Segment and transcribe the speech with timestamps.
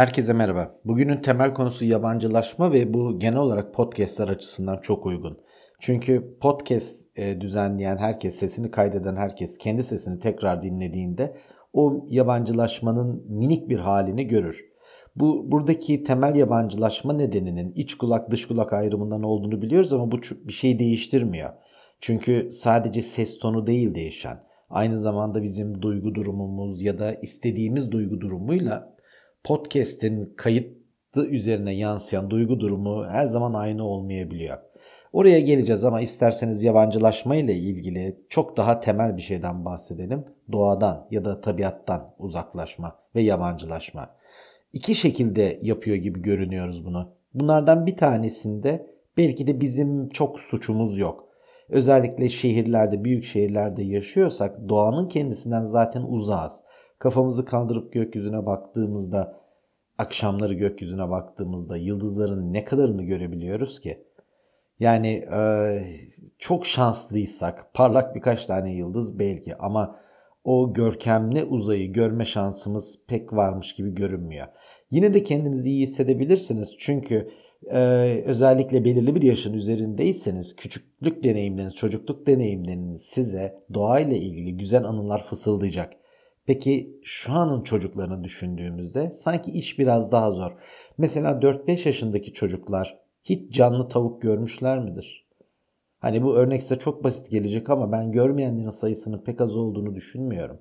[0.00, 0.74] Herkese merhaba.
[0.84, 5.38] Bugünün temel konusu yabancılaşma ve bu genel olarak podcastler açısından çok uygun.
[5.80, 11.36] Çünkü podcast e, düzenleyen herkes, sesini kaydeden herkes kendi sesini tekrar dinlediğinde
[11.72, 14.64] o yabancılaşmanın minik bir halini görür.
[15.16, 20.52] Bu buradaki temel yabancılaşma nedeninin iç kulak dış kulak ayrımından olduğunu biliyoruz ama bu bir
[20.52, 21.50] şey değiştirmiyor.
[22.00, 24.42] Çünkü sadece ses tonu değil değişen.
[24.70, 28.99] Aynı zamanda bizim duygu durumumuz ya da istediğimiz duygu durumuyla
[29.44, 34.58] podcast'in kayıtlı üzerine yansıyan duygu durumu her zaman aynı olmayabiliyor.
[35.12, 40.24] Oraya geleceğiz ama isterseniz yabancılaşma ile ilgili çok daha temel bir şeyden bahsedelim.
[40.52, 44.10] Doğadan ya da tabiattan uzaklaşma ve yabancılaşma.
[44.72, 47.12] İki şekilde yapıyor gibi görünüyoruz bunu.
[47.34, 51.28] Bunlardan bir tanesinde belki de bizim çok suçumuz yok.
[51.68, 56.64] Özellikle şehirlerde, büyük şehirlerde yaşıyorsak doğanın kendisinden zaten uzağız.
[57.00, 59.40] Kafamızı kaldırıp gökyüzüne baktığımızda,
[59.98, 64.04] akşamları gökyüzüne baktığımızda yıldızların ne kadarını görebiliyoruz ki?
[64.78, 65.42] Yani e,
[66.38, 69.96] çok şanslıysak parlak birkaç tane yıldız belki ama
[70.44, 74.46] o görkemli uzayı görme şansımız pek varmış gibi görünmüyor.
[74.90, 77.30] Yine de kendinizi iyi hissedebilirsiniz çünkü
[77.70, 77.78] e,
[78.26, 86.00] özellikle belirli bir yaşın üzerindeyseniz küçüklük deneyimleriniz, çocukluk deneyimleriniz size doğayla ilgili güzel anılar fısıldayacak.
[86.50, 90.52] Peki şu anın çocuklarını düşündüğümüzde sanki iş biraz daha zor.
[90.98, 95.28] Mesela 4-5 yaşındaki çocuklar hiç canlı tavuk görmüşler midir?
[95.98, 100.58] Hani bu örnek size çok basit gelecek ama ben görmeyenlerin sayısının pek az olduğunu düşünmüyorum.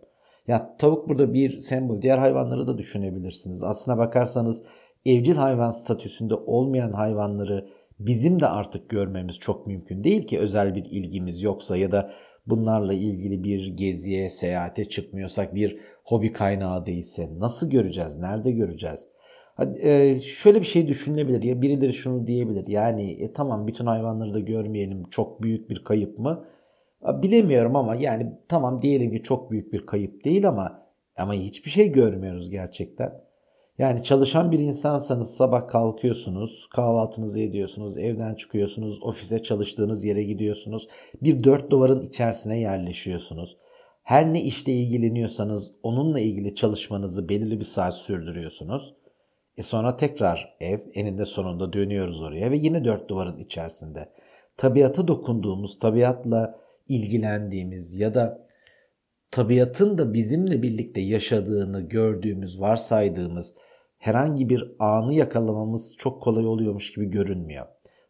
[0.48, 2.02] Ya tavuk burada bir sembol.
[2.02, 3.64] Diğer hayvanları da düşünebilirsiniz.
[3.64, 4.64] Aslına bakarsanız
[5.06, 10.86] evcil hayvan statüsünde olmayan hayvanları bizim de artık görmemiz çok mümkün değil ki özel bir
[10.86, 12.12] ilgimiz yoksa ya da
[12.50, 19.10] bunlarla ilgili bir geziye, seyahate çıkmıyorsak, bir hobi kaynağı değilse nasıl göreceğiz, nerede göreceğiz?
[19.56, 24.34] Hadi, e, şöyle bir şey düşünülebilir ya birileri şunu diyebilir yani e, tamam bütün hayvanları
[24.34, 26.46] da görmeyelim çok büyük bir kayıp mı?
[27.22, 31.92] Bilemiyorum ama yani tamam diyelim ki çok büyük bir kayıp değil ama ama hiçbir şey
[31.92, 33.29] görmüyoruz gerçekten.
[33.80, 40.88] Yani çalışan bir insansanız sabah kalkıyorsunuz, kahvaltınızı ediyorsunuz, evden çıkıyorsunuz, ofise çalıştığınız yere gidiyorsunuz.
[41.24, 43.58] Bir dört duvarın içerisine yerleşiyorsunuz.
[44.04, 48.94] Her ne işle ilgileniyorsanız onunla ilgili çalışmanızı belirli bir saat sürdürüyorsunuz.
[49.58, 54.10] E sonra tekrar ev eninde sonunda dönüyoruz oraya ve yine dört duvarın içerisinde.
[54.58, 58.48] Tabiata dokunduğumuz, tabiatla ilgilendiğimiz ya da
[59.32, 63.56] tabiatın da bizimle birlikte yaşadığını gördüğümüz, varsaydığımız
[64.00, 67.66] herhangi bir anı yakalamamız çok kolay oluyormuş gibi görünmüyor.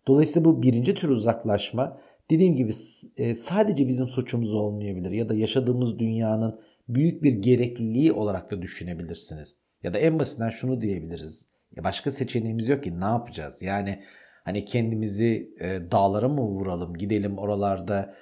[0.07, 1.97] Dolayısıyla bu birinci tür uzaklaşma
[2.29, 2.71] dediğim gibi
[3.17, 9.55] e, sadece bizim suçumuz olmayabilir ya da yaşadığımız dünyanın büyük bir gerekliliği olarak da düşünebilirsiniz.
[9.83, 11.49] Ya da en basitinden şunu diyebiliriz.
[11.75, 13.61] Ya başka seçeneğimiz yok ki ne yapacağız?
[13.61, 13.99] Yani
[14.43, 18.15] hani kendimizi e, dağlara mı vuralım, gidelim oralarda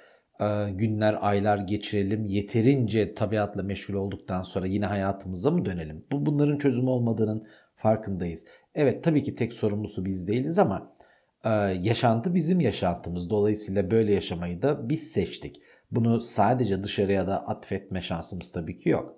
[0.70, 2.26] günler, aylar geçirelim.
[2.26, 6.04] Yeterince tabiatla meşgul olduktan sonra yine hayatımıza mı dönelim?
[6.12, 8.44] Bu bunların çözümü olmadığının farkındayız.
[8.74, 10.96] Evet tabii ki tek sorumlusu biz değiliz ama
[11.44, 11.48] e,
[11.82, 13.30] yaşantı bizim yaşantımız.
[13.30, 15.62] Dolayısıyla böyle yaşamayı da biz seçtik.
[15.90, 19.16] Bunu sadece dışarıya da atfetme şansımız tabii ki yok.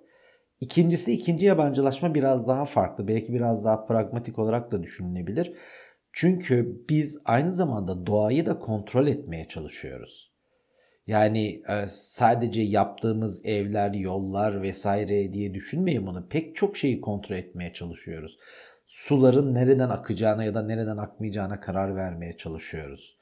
[0.61, 3.07] İkincisi ikinci yabancılaşma biraz daha farklı.
[3.07, 5.53] Belki biraz daha pragmatik olarak da düşünülebilir.
[6.13, 10.30] Çünkü biz aynı zamanda doğayı da kontrol etmeye çalışıyoruz.
[11.11, 16.27] Yani e, sadece yaptığımız evler, yollar vesaire diye düşünmeyin bunu.
[16.29, 18.39] Pek çok şeyi kontrol etmeye çalışıyoruz.
[18.85, 23.17] Suların nereden akacağına ya da nereden akmayacağına karar vermeye çalışıyoruz.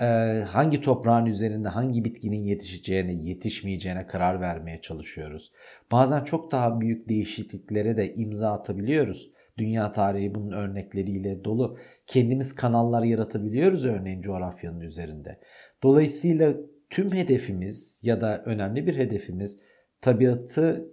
[0.00, 0.04] E,
[0.48, 5.52] hangi toprağın üzerinde hangi bitkinin yetişeceğine, yetişmeyeceğine karar vermeye çalışıyoruz.
[5.92, 9.30] Bazen çok daha büyük değişikliklere de imza atabiliyoruz.
[9.58, 11.78] Dünya tarihi bunun örnekleriyle dolu.
[12.06, 15.38] Kendimiz kanallar yaratabiliyoruz örneğin coğrafyanın üzerinde.
[15.82, 16.54] Dolayısıyla
[16.96, 19.58] tüm hedefimiz ya da önemli bir hedefimiz
[20.00, 20.88] tabiatı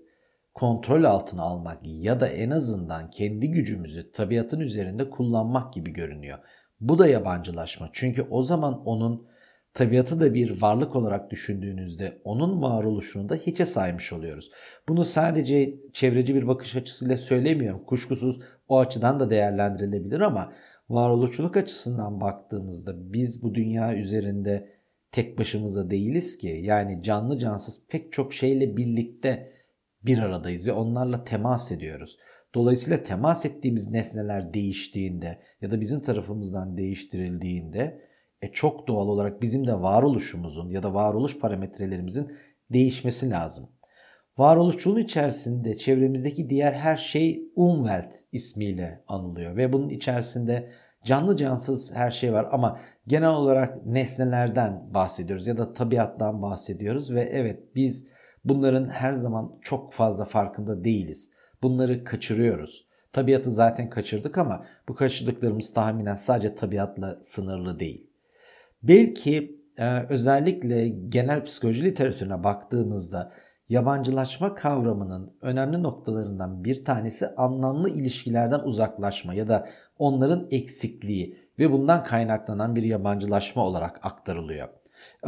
[0.53, 6.39] kontrol altına almak ya da en azından kendi gücümüzü tabiatın üzerinde kullanmak gibi görünüyor.
[6.81, 7.89] Bu da yabancılaşma.
[7.93, 9.27] Çünkü o zaman onun
[9.73, 14.51] tabiatı da bir varlık olarak düşündüğünüzde onun varoluşunu da hiçe saymış oluyoruz.
[14.89, 17.83] Bunu sadece çevreci bir bakış açısıyla söylemiyorum.
[17.85, 20.53] Kuşkusuz o açıdan da değerlendirilebilir ama
[20.89, 24.82] varoluşçuluk açısından baktığımızda biz bu dünya üzerinde
[25.13, 26.59] tek başımıza değiliz ki.
[26.63, 29.53] Yani canlı cansız pek çok şeyle birlikte
[30.05, 32.17] bir aradayız ve onlarla temas ediyoruz.
[32.55, 38.01] Dolayısıyla temas ettiğimiz nesneler değiştiğinde ya da bizim tarafımızdan değiştirildiğinde
[38.41, 42.31] e çok doğal olarak bizim de varoluşumuzun ya da varoluş parametrelerimizin
[42.71, 43.69] değişmesi lazım.
[44.37, 50.71] Varoluşçuluğun içerisinde çevremizdeki diğer her şey Umwelt ismiyle anılıyor ve bunun içerisinde
[51.05, 57.21] canlı cansız her şey var ama genel olarak nesnelerden bahsediyoruz ya da tabiattan bahsediyoruz ve
[57.21, 58.07] evet biz
[58.45, 61.31] bunların her zaman çok fazla farkında değiliz.
[61.61, 62.87] Bunları kaçırıyoruz.
[63.11, 68.07] Tabiatı zaten kaçırdık ama bu kaçırdıklarımız tahminen sadece tabiatla sınırlı değil.
[68.83, 73.31] Belki e, özellikle genel psikoloji literatürüne baktığımızda
[73.69, 79.69] yabancılaşma kavramının önemli noktalarından bir tanesi anlamlı ilişkilerden uzaklaşma ya da
[80.03, 84.69] onların eksikliği ve bundan kaynaklanan bir yabancılaşma olarak aktarılıyor.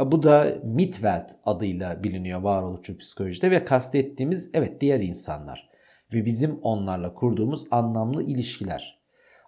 [0.00, 5.68] E, bu da Mitwelt adıyla biliniyor varoluşçu psikolojide ve kastettiğimiz evet diğer insanlar
[6.12, 8.98] ve bizim onlarla kurduğumuz anlamlı ilişkiler.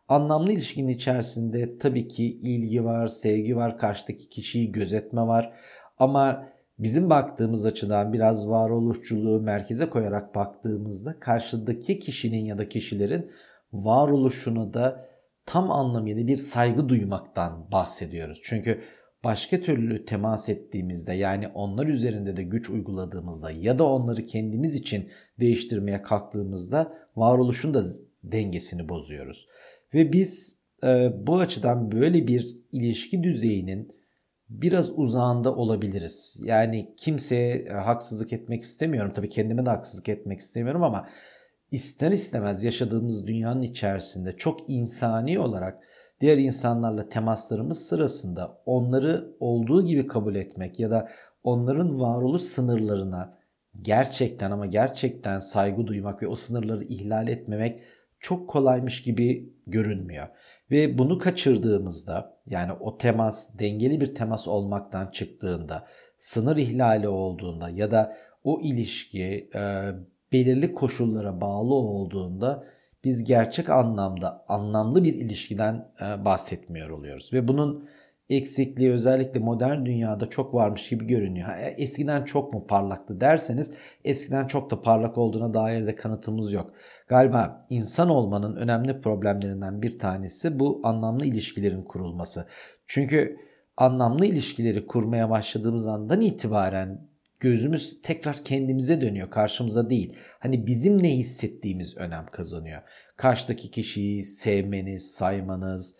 [0.08, 5.52] Anlamlı ilişkinin içerisinde tabii ki ilgi var, sevgi var, karşıdaki kişiyi gözetme var
[5.98, 6.44] ama
[6.78, 13.30] bizim baktığımız açıdan biraz varoluşçuluğu merkeze koyarak baktığımızda karşıdaki kişinin ya da kişilerin
[13.72, 15.07] varoluşuna da
[15.48, 18.40] tam anlamıyla bir saygı duymaktan bahsediyoruz.
[18.42, 18.80] Çünkü
[19.24, 25.08] başka türlü temas ettiğimizde yani onlar üzerinde de güç uyguladığımızda ya da onları kendimiz için
[25.40, 27.82] değiştirmeye kalktığımızda varoluşun da
[28.24, 29.48] dengesini bozuyoruz.
[29.94, 33.92] Ve biz e, bu açıdan böyle bir ilişki düzeyinin
[34.48, 36.36] biraz uzağında olabiliriz.
[36.42, 39.12] Yani kimseye e, haksızlık etmek istemiyorum.
[39.14, 41.08] Tabii kendime de haksızlık etmek istemiyorum ama
[41.70, 45.78] ister istemez yaşadığımız dünyanın içerisinde çok insani olarak
[46.20, 51.08] diğer insanlarla temaslarımız sırasında onları olduğu gibi kabul etmek ya da
[51.42, 53.38] onların varoluş sınırlarına
[53.82, 57.82] gerçekten ama gerçekten saygı duymak ve o sınırları ihlal etmemek
[58.20, 60.28] çok kolaymış gibi görünmüyor.
[60.70, 65.86] Ve bunu kaçırdığımızda yani o temas dengeli bir temas olmaktan çıktığında,
[66.18, 69.92] sınır ihlali olduğunda ya da o ilişki e,
[70.32, 72.64] belirli koşullara bağlı olduğunda
[73.04, 77.32] biz gerçek anlamda anlamlı bir ilişkiden e, bahsetmiyor oluyoruz.
[77.32, 77.88] Ve bunun
[78.30, 81.48] eksikliği özellikle modern dünyada çok varmış gibi görünüyor.
[81.48, 86.72] E, eskiden çok mu parlaktı derseniz eskiden çok da parlak olduğuna dair de kanıtımız yok.
[87.08, 92.46] Galiba insan olmanın önemli problemlerinden bir tanesi bu anlamlı ilişkilerin kurulması.
[92.86, 93.36] Çünkü
[93.76, 97.08] anlamlı ilişkileri kurmaya başladığımız andan itibaren
[97.40, 100.12] gözümüz tekrar kendimize dönüyor, karşımıza değil.
[100.38, 102.82] Hani bizim ne hissettiğimiz önem kazanıyor.
[103.16, 105.96] Karşıdaki kişiyi sevmeniz, saymanız,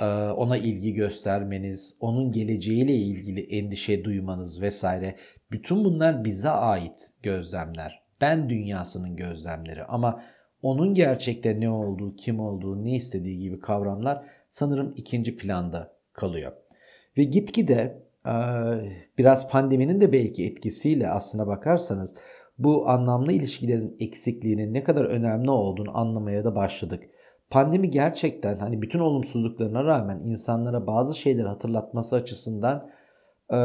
[0.00, 5.16] e, ona ilgi göstermeniz, onun geleceğiyle ilgili endişe duymanız vesaire.
[5.50, 8.02] Bütün bunlar bize ait gözlemler.
[8.20, 10.22] Ben dünyasının gözlemleri ama
[10.62, 16.52] onun gerçekte ne olduğu, kim olduğu, ne istediği gibi kavramlar sanırım ikinci planda kalıyor.
[17.16, 18.02] Ve gitgide
[19.18, 22.14] biraz pandeminin de belki etkisiyle aslına bakarsanız
[22.58, 27.04] bu anlamlı ilişkilerin eksikliğinin ne kadar önemli olduğunu anlamaya da başladık.
[27.50, 32.88] Pandemi gerçekten hani bütün olumsuzluklarına rağmen insanlara bazı şeyleri hatırlatması açısından
[33.50, 33.56] e,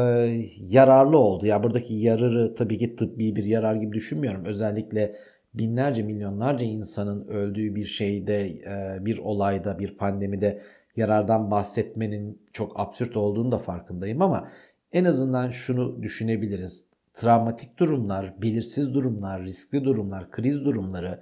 [0.58, 1.46] yararlı oldu.
[1.46, 4.44] Ya yani buradaki yararı tabii ki tıbbi bir yarar gibi düşünmüyorum.
[4.44, 5.16] Özellikle
[5.54, 10.62] binlerce milyonlarca insanın öldüğü bir şeyde, e, bir olayda, bir pandemide
[10.98, 14.48] yarardan bahsetmenin çok absürt olduğunu da farkındayım ama
[14.92, 16.86] en azından şunu düşünebiliriz.
[17.12, 21.20] Travmatik durumlar, belirsiz durumlar, riskli durumlar, kriz durumları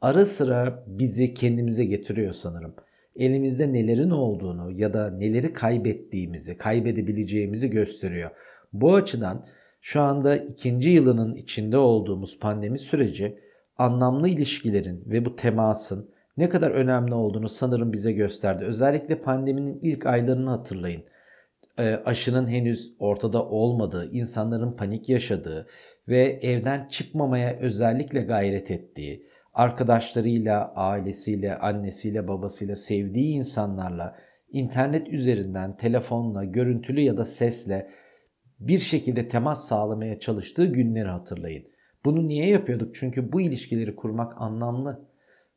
[0.00, 2.74] ara sıra bizi kendimize getiriyor sanırım.
[3.16, 8.30] Elimizde nelerin olduğunu ya da neleri kaybettiğimizi, kaybedebileceğimizi gösteriyor.
[8.72, 9.46] Bu açıdan
[9.80, 13.38] şu anda ikinci yılının içinde olduğumuz pandemi süreci
[13.76, 18.64] anlamlı ilişkilerin ve bu temasın ne kadar önemli olduğunu sanırım bize gösterdi.
[18.64, 21.02] Özellikle pandeminin ilk aylarını hatırlayın.
[21.78, 25.66] E, aşının henüz ortada olmadığı, insanların panik yaşadığı
[26.08, 34.16] ve evden çıkmamaya özellikle gayret ettiği, arkadaşlarıyla, ailesiyle, annesiyle, babasıyla, sevdiği insanlarla
[34.52, 37.88] internet üzerinden, telefonla, görüntülü ya da sesle
[38.60, 41.64] bir şekilde temas sağlamaya çalıştığı günleri hatırlayın.
[42.04, 42.94] Bunu niye yapıyorduk?
[42.94, 45.07] Çünkü bu ilişkileri kurmak anlamlı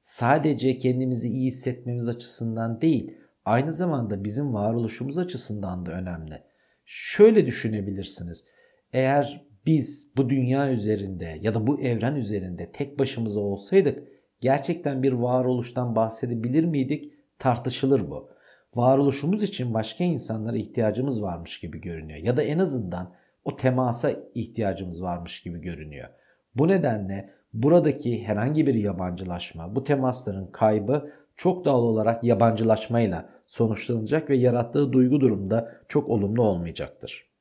[0.01, 6.43] sadece kendimizi iyi hissetmemiz açısından değil, aynı zamanda bizim varoluşumuz açısından da önemli.
[6.85, 8.45] Şöyle düşünebilirsiniz.
[8.93, 14.07] Eğer biz bu dünya üzerinde ya da bu evren üzerinde tek başımıza olsaydık
[14.41, 17.13] gerçekten bir varoluştan bahsedebilir miydik?
[17.39, 18.29] Tartışılır bu.
[18.75, 25.01] Varoluşumuz için başka insanlara ihtiyacımız varmış gibi görünüyor ya da en azından o temasa ihtiyacımız
[25.01, 26.09] varmış gibi görünüyor.
[26.55, 34.37] Bu nedenle buradaki herhangi bir yabancılaşma, bu temasların kaybı çok doğal olarak yabancılaşmayla sonuçlanacak ve
[34.37, 37.31] yarattığı duygu durumda çok olumlu olmayacaktır.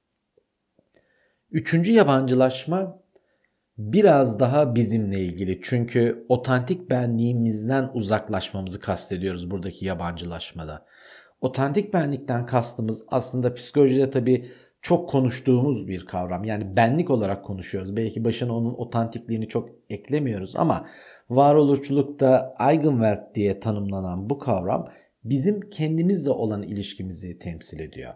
[1.51, 3.01] Üçüncü yabancılaşma
[3.79, 5.61] biraz daha bizimle ilgili.
[5.63, 10.87] Çünkü otantik benliğimizden uzaklaşmamızı kastediyoruz buradaki yabancılaşmada.
[11.41, 14.51] Otantik benlikten kastımız aslında psikolojide tabii
[14.83, 16.45] çok konuştuğumuz bir kavram.
[16.45, 17.97] Yani benlik olarak konuşuyoruz.
[17.97, 20.87] Belki başına onun otantikliğini çok eklemiyoruz ama
[21.31, 24.89] varoluşçulukta Eigenwert diye tanımlanan bu kavram
[25.25, 28.13] bizim kendimizle olan ilişkimizi temsil ediyor.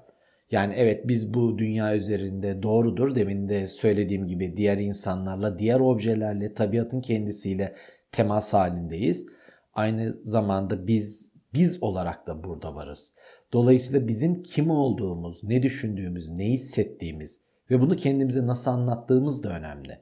[0.50, 6.54] Yani evet biz bu dünya üzerinde doğrudur demin de söylediğim gibi diğer insanlarla, diğer objelerle,
[6.54, 7.76] tabiatın kendisiyle
[8.12, 9.26] temas halindeyiz.
[9.74, 13.14] Aynı zamanda biz biz olarak da burada varız.
[13.54, 19.98] Dolayısıyla bizim kim olduğumuz, ne düşündüğümüz, ne hissettiğimiz ve bunu kendimize nasıl anlattığımız da önemli.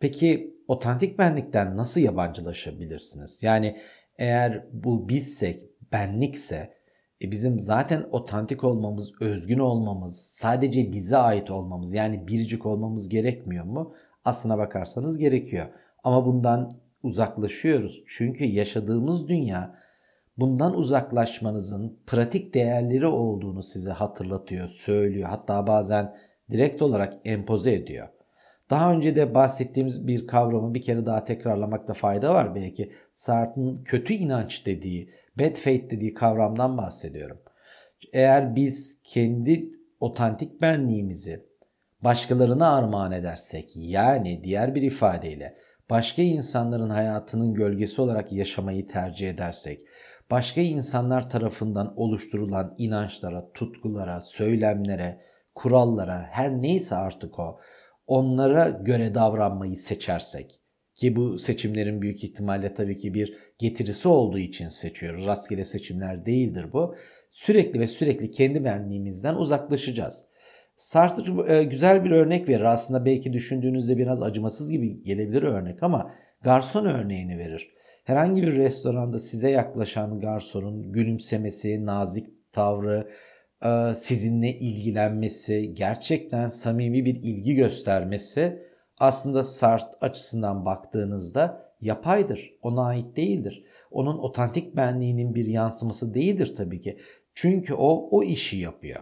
[0.00, 3.42] Peki otantik benlikten nasıl yabancılaşabilirsiniz?
[3.42, 3.80] Yani
[4.18, 6.74] eğer bu bizsek, benlikse
[7.22, 13.64] e bizim zaten otantik olmamız, özgün olmamız, sadece bize ait olmamız yani biricik olmamız gerekmiyor
[13.64, 13.94] mu?
[14.24, 15.66] Aslına bakarsanız gerekiyor.
[16.04, 18.02] Ama bundan uzaklaşıyoruz.
[18.06, 19.79] Çünkü yaşadığımız dünya
[20.40, 25.28] bundan uzaklaşmanızın pratik değerleri olduğunu size hatırlatıyor, söylüyor.
[25.28, 26.16] Hatta bazen
[26.50, 28.08] direkt olarak empoze ediyor.
[28.70, 32.92] Daha önce de bahsettiğimiz bir kavramı bir kere daha tekrarlamakta fayda var belki.
[33.12, 37.38] Sartre'ın kötü inanç dediği, bad faith dediği kavramdan bahsediyorum.
[38.12, 39.64] Eğer biz kendi
[40.00, 41.46] otantik benliğimizi
[42.04, 45.56] başkalarına armağan edersek yani diğer bir ifadeyle
[45.90, 49.80] başka insanların hayatının gölgesi olarak yaşamayı tercih edersek,
[50.30, 55.20] başka insanlar tarafından oluşturulan inançlara, tutkulara, söylemlere,
[55.54, 57.58] kurallara, her neyse artık o,
[58.06, 60.60] onlara göre davranmayı seçersek
[60.94, 65.26] ki bu seçimlerin büyük ihtimalle tabii ki bir getirisi olduğu için seçiyoruz.
[65.26, 66.94] Rastgele seçimler değildir bu.
[67.30, 70.24] Sürekli ve sürekli kendi benliğimizden uzaklaşacağız.
[70.76, 72.64] Sartre e, güzel bir örnek verir.
[72.64, 77.70] Aslında belki düşündüğünüzde biraz acımasız gibi gelebilir örnek ama garson örneğini verir.
[78.10, 83.08] Herhangi bir restoranda size yaklaşan garsonun gülümsemesi, nazik tavrı,
[83.62, 88.62] e, sizinle ilgilenmesi, gerçekten samimi bir ilgi göstermesi
[88.98, 92.54] aslında Sartre açısından baktığınızda yapaydır.
[92.62, 93.64] Ona ait değildir.
[93.90, 96.98] Onun otantik benliğinin bir yansıması değildir tabii ki.
[97.34, 99.00] Çünkü o o işi yapıyor.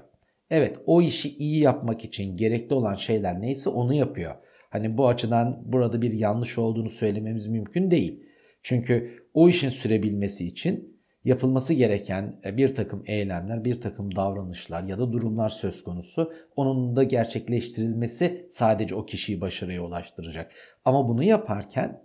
[0.50, 4.34] Evet o işi iyi yapmak için gerekli olan şeyler neyse onu yapıyor.
[4.70, 8.27] Hani bu açıdan burada bir yanlış olduğunu söylememiz mümkün değil.
[8.68, 14.98] Çünkü o işin sürebilmesi için yapılması gereken e, bir takım eylemler, bir takım davranışlar ya
[14.98, 16.32] da durumlar söz konusu.
[16.56, 20.52] Onun da gerçekleştirilmesi sadece o kişiyi başarıya ulaştıracak.
[20.84, 22.02] Ama bunu yaparken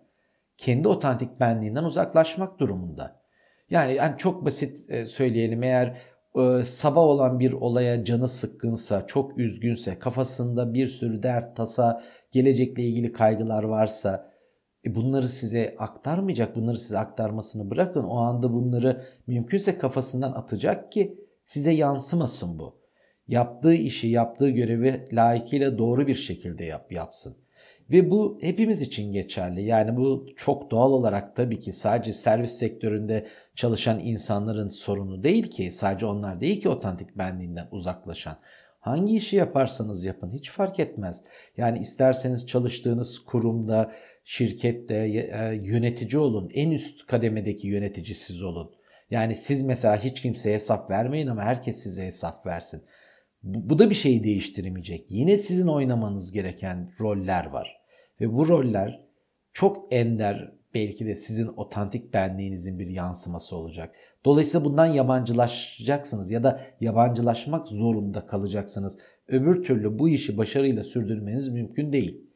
[0.58, 3.22] kendi otantik benliğinden uzaklaşmak durumunda.
[3.70, 5.98] Yani, yani çok basit e, söyleyelim eğer
[6.36, 12.84] e, sabah olan bir olaya canı sıkkınsa, çok üzgünse, kafasında bir sürü dert, tasa, gelecekle
[12.84, 14.32] ilgili kaygılar varsa
[14.85, 16.55] e bunları size aktarmayacak.
[16.55, 18.03] Bunları size aktarmasını bırakın.
[18.03, 22.83] O anda bunları mümkünse kafasından atacak ki size yansımasın bu.
[23.27, 27.37] Yaptığı işi, yaptığı görevi layıkıyla doğru bir şekilde yap, yapsın.
[27.91, 29.63] Ve bu hepimiz için geçerli.
[29.63, 35.71] Yani bu çok doğal olarak tabii ki sadece servis sektöründe çalışan insanların sorunu değil ki.
[35.71, 38.37] Sadece onlar değil ki otantik benliğinden uzaklaşan.
[38.79, 41.23] Hangi işi yaparsanız yapın hiç fark etmez.
[41.57, 43.91] Yani isterseniz çalıştığınız kurumda,
[44.23, 46.49] şirkette e, yönetici olun.
[46.53, 48.71] En üst kademedeki yönetici siz olun.
[49.11, 52.83] Yani siz mesela hiç kimseye hesap vermeyin ama herkes size hesap versin.
[53.43, 55.05] Bu, bu da bir şeyi değiştirmeyecek.
[55.09, 57.77] Yine sizin oynamanız gereken roller var.
[58.21, 59.03] Ve bu roller
[59.53, 63.95] çok ender belki de sizin otantik benliğinizin bir yansıması olacak.
[64.25, 68.97] Dolayısıyla bundan yabancılaşacaksınız ya da yabancılaşmak zorunda kalacaksınız.
[69.27, 72.32] Öbür türlü bu işi başarıyla sürdürmeniz mümkün değil.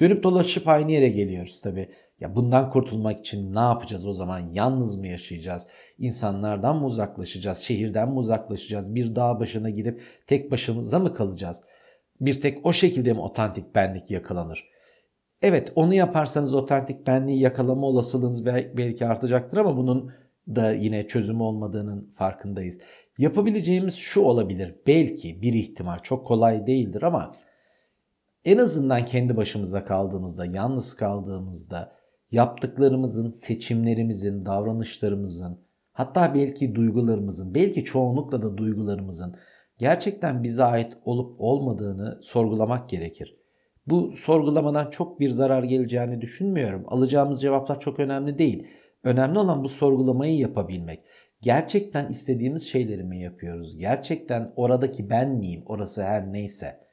[0.00, 1.88] Dönüp dolaşıp aynı yere geliyoruz tabi.
[2.20, 4.50] Ya bundan kurtulmak için ne yapacağız o zaman?
[4.52, 5.68] Yalnız mı yaşayacağız?
[5.98, 7.58] İnsanlardan mı uzaklaşacağız?
[7.58, 8.94] Şehirden mi uzaklaşacağız?
[8.94, 11.64] Bir dağ başına gidip tek başımıza mı kalacağız?
[12.20, 14.68] Bir tek o şekilde mi otantik benlik yakalanır?
[15.42, 20.12] Evet onu yaparsanız otantik benliği yakalama olasılığınız belki artacaktır ama bunun
[20.48, 22.80] da yine çözüm olmadığının farkındayız.
[23.18, 24.74] Yapabileceğimiz şu olabilir.
[24.86, 27.34] Belki bir ihtimal çok kolay değildir ama
[28.44, 31.92] en azından kendi başımıza kaldığımızda, yalnız kaldığımızda
[32.30, 35.60] yaptıklarımızın, seçimlerimizin, davranışlarımızın,
[35.92, 39.36] hatta belki duygularımızın, belki çoğunlukla da duygularımızın
[39.78, 43.36] gerçekten bize ait olup olmadığını sorgulamak gerekir.
[43.86, 46.84] Bu sorgulamadan çok bir zarar geleceğini düşünmüyorum.
[46.86, 48.66] Alacağımız cevaplar çok önemli değil.
[49.02, 51.00] Önemli olan bu sorgulamayı yapabilmek.
[51.40, 53.76] Gerçekten istediğimiz şeyleri mi yapıyoruz?
[53.76, 55.62] Gerçekten oradaki ben miyim?
[55.66, 56.83] Orası her neyse.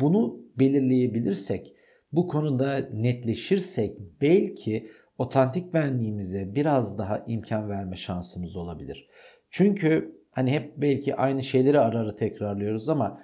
[0.00, 1.74] Bunu belirleyebilirsek
[2.12, 9.08] bu konuda netleşirsek belki otantik benliğimize biraz daha imkan verme şansımız olabilir.
[9.50, 13.20] Çünkü hani hep belki aynı şeyleri ara ara tekrarlıyoruz ama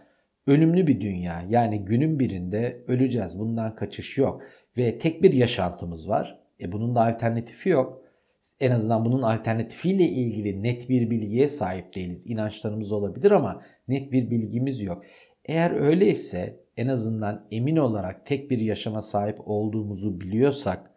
[0.46, 1.44] ölümlü bir dünya.
[1.48, 3.38] Yani günün birinde öleceğiz.
[3.38, 4.42] Bundan kaçış yok.
[4.76, 6.40] Ve tek bir yaşantımız var.
[6.60, 8.02] E bunun da alternatifi yok.
[8.60, 12.26] En azından bunun alternatifiyle ilgili net bir bilgiye sahip değiliz.
[12.26, 15.04] İnançlarımız olabilir ama net bir bilgimiz yok.
[15.44, 20.90] Eğer öyleyse en azından emin olarak tek bir yaşama sahip olduğumuzu biliyorsak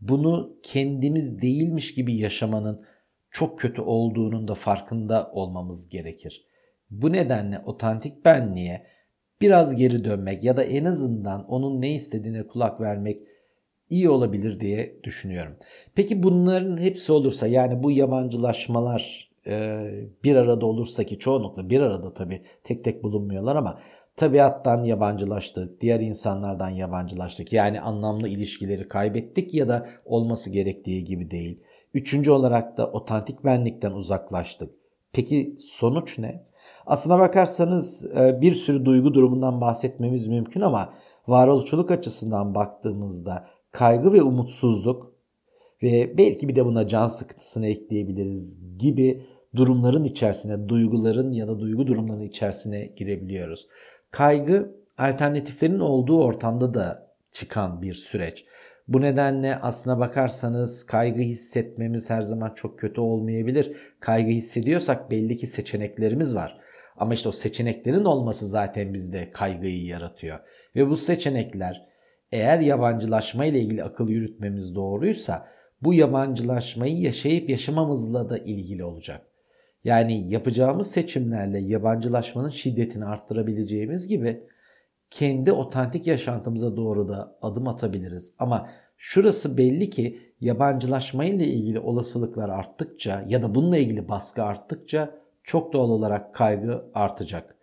[0.00, 2.84] bunu kendimiz değilmiş gibi yaşamanın
[3.30, 6.46] çok kötü olduğunun da farkında olmamız gerekir.
[6.90, 8.86] Bu nedenle otantik benliğe
[9.40, 13.22] biraz geri dönmek ya da en azından onun ne istediğine kulak vermek
[13.90, 15.56] iyi olabilir diye düşünüyorum.
[15.94, 19.29] Peki bunların hepsi olursa yani bu yabancılaşmalar
[20.24, 23.78] bir arada olursa ki çoğunlukla bir arada tabii tek tek bulunmuyorlar ama
[24.16, 27.52] tabiattan yabancılaştık, diğer insanlardan yabancılaştık.
[27.52, 31.60] Yani anlamlı ilişkileri kaybettik ya da olması gerektiği gibi değil.
[31.94, 34.70] Üçüncü olarak da otantik benlikten uzaklaştık.
[35.12, 36.44] Peki sonuç ne?
[36.86, 40.94] Aslına bakarsanız e, bir sürü duygu durumundan bahsetmemiz mümkün ama
[41.28, 45.09] varoluşçuluk açısından baktığımızda kaygı ve umutsuzluk
[45.82, 51.86] ve belki bir de buna can sıkıntısını ekleyebiliriz gibi durumların içerisine, duyguların ya da duygu
[51.86, 53.68] durumlarının içerisine girebiliyoruz.
[54.10, 58.44] Kaygı alternatiflerin olduğu ortamda da çıkan bir süreç.
[58.88, 63.76] Bu nedenle aslına bakarsanız kaygı hissetmemiz her zaman çok kötü olmayabilir.
[64.00, 66.60] Kaygı hissediyorsak belli ki seçeneklerimiz var.
[66.96, 70.38] Ama işte o seçeneklerin olması zaten bizde kaygıyı yaratıyor.
[70.76, 71.86] Ve bu seçenekler
[72.32, 75.46] eğer yabancılaşma ile ilgili akıl yürütmemiz doğruysa
[75.82, 79.26] bu yabancılaşmayı yaşayıp yaşamamızla da ilgili olacak.
[79.84, 84.42] Yani yapacağımız seçimlerle yabancılaşmanın şiddetini arttırabileceğimiz gibi
[85.10, 88.34] kendi otantik yaşantımıza doğru da adım atabiliriz.
[88.38, 95.20] Ama şurası belli ki yabancılaşma ile ilgili olasılıklar arttıkça ya da bununla ilgili baskı arttıkça
[95.42, 97.56] çok doğal olarak kaygı artacak.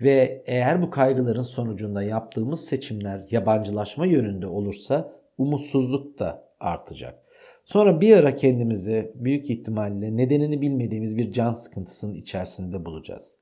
[0.00, 7.27] Ve eğer bu kaygıların sonucunda yaptığımız seçimler yabancılaşma yönünde olursa umutsuzluk da artacak.
[7.68, 13.38] Sonra bir ara kendimizi büyük ihtimalle nedenini bilmediğimiz bir can sıkıntısının içerisinde bulacağız.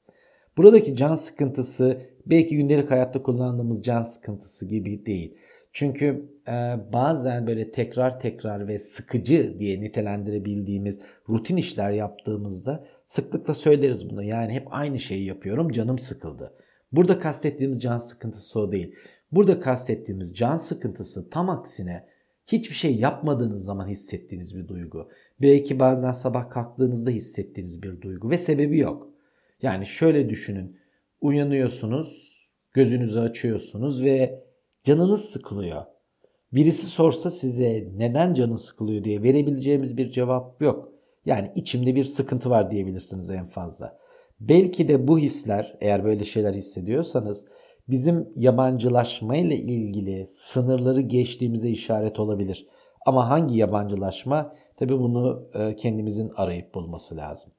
[0.57, 5.35] Buradaki can sıkıntısı belki gündelik hayatta kullandığımız can sıkıntısı gibi değil.
[5.73, 6.53] Çünkü e,
[6.93, 14.23] bazen böyle tekrar tekrar ve sıkıcı diye nitelendirebildiğimiz rutin işler yaptığımızda sıklıkla söyleriz bunu.
[14.23, 16.53] Yani hep aynı şeyi yapıyorum canım sıkıldı.
[16.93, 18.95] Burada kastettiğimiz can sıkıntısı o değil.
[19.33, 22.16] Burada kastettiğimiz can sıkıntısı tam aksine
[22.47, 25.09] hiçbir şey yapmadığınız zaman hissettiğiniz bir duygu.
[25.43, 29.09] Belki bazen sabah kalktığınızda hissettiğiniz bir duygu ve sebebi yok.
[29.63, 30.77] Yani şöyle düşünün.
[31.21, 32.37] Uyanıyorsunuz,
[32.73, 34.45] gözünüzü açıyorsunuz ve
[34.83, 35.83] canınız sıkılıyor.
[36.53, 40.93] Birisi sorsa size neden canın sıkılıyor diye verebileceğimiz bir cevap yok.
[41.25, 43.99] Yani içimde bir sıkıntı var diyebilirsiniz en fazla.
[44.41, 47.47] Belki de bu hisler eğer böyle şeyler hissediyorsanız
[47.89, 52.67] bizim yabancılaşma ile ilgili sınırları geçtiğimize işaret olabilir.
[53.07, 54.55] Ama hangi yabancılaşma?
[54.79, 57.51] Tabi bunu e, kendimizin arayıp bulması lazım.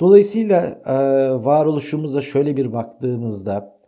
[0.00, 0.94] Dolayısıyla e,
[1.44, 3.78] varoluşumuza şöyle bir baktığımızda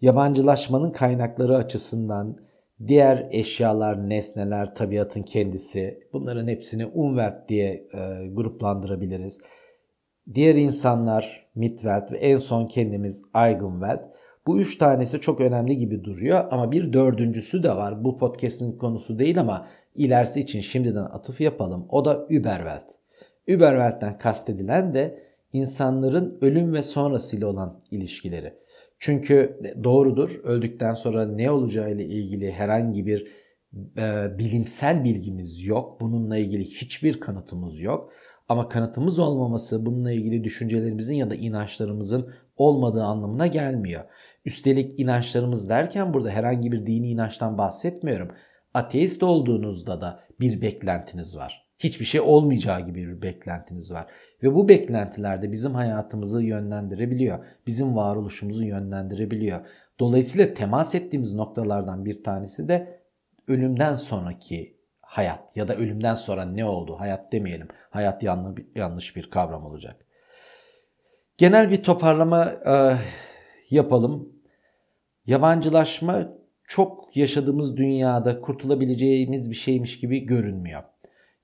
[0.00, 2.36] yabancılaşmanın kaynakları açısından
[2.86, 9.40] diğer eşyalar, nesneler, tabiatın kendisi bunların hepsini Umwelt diye e, gruplandırabiliriz.
[10.34, 14.00] Diğer insanlar Mitwelt ve en son kendimiz Eigenwelt.
[14.50, 18.04] Bu üç tanesi çok önemli gibi duruyor ama bir dördüncüsü de var.
[18.04, 21.86] Bu podcast'in konusu değil ama ilerisi için şimdiden atıf yapalım.
[21.88, 22.90] O da Überwelt.
[23.46, 28.54] Überwelt'ten kastedilen de insanların ölüm ve sonrasıyla olan ilişkileri.
[28.98, 33.26] Çünkü doğrudur öldükten sonra ne olacağı ile ilgili herhangi bir
[33.96, 36.00] e, bilimsel bilgimiz yok.
[36.00, 38.12] Bununla ilgili hiçbir kanıtımız yok.
[38.48, 44.04] Ama kanıtımız olmaması bununla ilgili düşüncelerimizin ya da inançlarımızın olmadığı anlamına gelmiyor.
[44.44, 48.30] Üstelik inançlarımız derken burada herhangi bir dini inançtan bahsetmiyorum.
[48.74, 51.70] Ateist olduğunuzda da bir beklentiniz var.
[51.78, 54.06] Hiçbir şey olmayacağı gibi bir beklentiniz var.
[54.42, 57.44] Ve bu beklentiler de bizim hayatımızı yönlendirebiliyor.
[57.66, 59.60] Bizim varoluşumuzu yönlendirebiliyor.
[60.00, 63.00] Dolayısıyla temas ettiğimiz noktalardan bir tanesi de
[63.48, 66.96] ölümden sonraki hayat ya da ölümden sonra ne oldu?
[66.98, 67.68] Hayat demeyelim.
[67.90, 68.22] Hayat
[68.74, 70.06] yanlış bir kavram olacak.
[71.38, 72.54] Genel bir toparlama
[73.72, 74.28] yapalım.
[75.26, 76.32] Yabancılaşma
[76.68, 80.82] çok yaşadığımız dünyada kurtulabileceğimiz bir şeymiş gibi görünmüyor.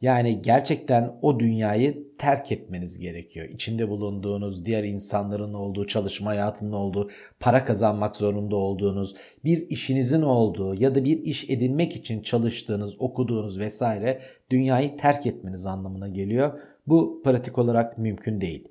[0.00, 3.48] Yani gerçekten o dünyayı terk etmeniz gerekiyor.
[3.48, 7.10] İçinde bulunduğunuz, diğer insanların olduğu, çalışma hayatının olduğu,
[7.40, 13.58] para kazanmak zorunda olduğunuz, bir işinizin olduğu ya da bir iş edinmek için çalıştığınız, okuduğunuz
[13.58, 16.60] vesaire dünyayı terk etmeniz anlamına geliyor.
[16.86, 18.68] Bu pratik olarak mümkün değil.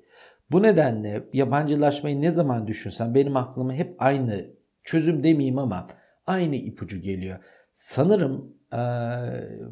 [0.50, 4.50] Bu nedenle yabancılaşmayı ne zaman düşünsem benim aklıma hep aynı
[4.84, 5.88] çözüm demeyeyim ama
[6.26, 7.38] aynı ipucu geliyor.
[7.74, 8.56] Sanırım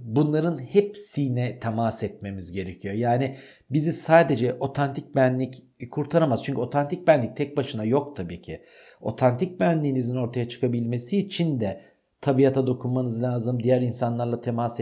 [0.02, 2.94] bunların hepsine temas etmemiz gerekiyor.
[2.94, 3.36] Yani
[3.70, 6.44] bizi sadece otantik benlik kurtaramaz.
[6.44, 8.62] Çünkü otantik benlik tek başına yok tabii ki.
[9.00, 11.80] Otantik benliğinizin ortaya çıkabilmesi için de
[12.20, 14.80] tabiata dokunmanız lazım, diğer insanlarla temas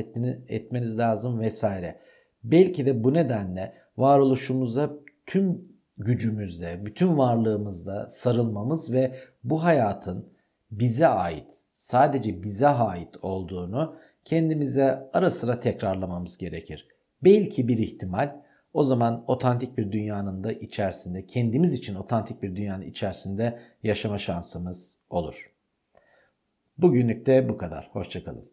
[0.48, 1.98] etmeniz lazım vesaire.
[2.44, 4.90] Belki de bu nedenle varoluşumuza
[5.26, 10.26] tüm gücümüzle, bütün varlığımızla sarılmamız ve bu hayatın
[10.70, 16.88] bize ait, sadece bize ait olduğunu kendimize ara sıra tekrarlamamız gerekir.
[17.24, 18.36] Belki bir ihtimal
[18.74, 24.98] o zaman otantik bir dünyanın da içerisinde, kendimiz için otantik bir dünyanın içerisinde yaşama şansımız
[25.10, 25.52] olur.
[26.78, 27.90] Bugünlük de bu kadar.
[27.92, 28.51] Hoşçakalın.